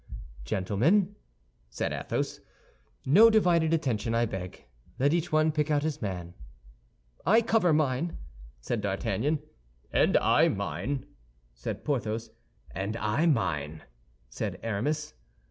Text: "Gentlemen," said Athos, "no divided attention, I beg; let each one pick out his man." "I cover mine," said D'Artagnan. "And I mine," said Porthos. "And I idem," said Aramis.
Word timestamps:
"Gentlemen," 0.45 1.15
said 1.69 1.93
Athos, 1.93 2.39
"no 3.05 3.29
divided 3.29 3.71
attention, 3.71 4.15
I 4.15 4.25
beg; 4.25 4.65
let 4.97 5.13
each 5.13 5.31
one 5.31 5.51
pick 5.51 5.69
out 5.69 5.83
his 5.83 6.01
man." 6.01 6.33
"I 7.23 7.43
cover 7.43 7.71
mine," 7.71 8.17
said 8.59 8.81
D'Artagnan. 8.81 9.43
"And 9.93 10.17
I 10.17 10.47
mine," 10.47 11.05
said 11.53 11.85
Porthos. 11.85 12.31
"And 12.71 12.97
I 12.97 13.21
idem," 13.27 13.81
said 14.27 14.59
Aramis. 14.63 15.13